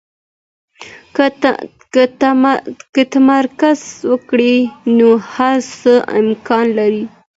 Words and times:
که 2.93 3.03
تمرکز 3.13 3.79
وکړئ، 4.11 4.55
نو 4.97 5.09
هر 5.33 5.57
څه 5.79 5.93
امکان 6.19 6.65
لري. 6.77 7.03